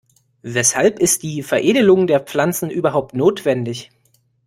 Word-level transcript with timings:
Weshalb 0.41 0.97
ist 0.97 1.21
die 1.21 1.43
Veredelung 1.43 2.07
der 2.07 2.21
Pflanzen 2.21 2.71
überhaupt 2.71 3.13
notwendig? 3.13 3.91